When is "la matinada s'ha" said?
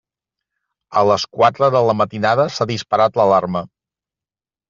1.89-2.67